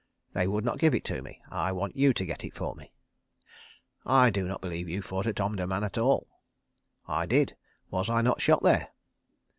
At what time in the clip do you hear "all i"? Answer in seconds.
5.99-7.27